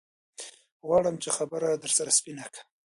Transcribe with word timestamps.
غواړم 0.87 1.15
چې 1.23 1.29
خبره 1.37 1.69
ورسره 1.81 2.11
سپينه 2.17 2.45
کم. 2.53 2.65